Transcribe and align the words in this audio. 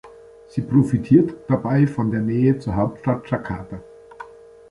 Sie 0.47 0.61
profitiert 0.63 1.35
dabei 1.47 1.85
von 1.85 2.09
der 2.09 2.21
Nähe 2.21 2.57
zur 2.57 2.75
Hauptstadt 2.75 3.29
Jakarta. 3.29 3.83